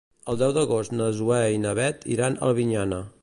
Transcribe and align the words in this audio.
El 0.31 0.37
deu 0.41 0.53
d'agost 0.55 0.95
na 1.01 1.09
Zoè 1.19 1.43
i 1.57 1.61
na 1.67 1.75
Bet 1.81 2.09
iran 2.17 2.39
a 2.43 2.49
Albinyana. 2.51 3.03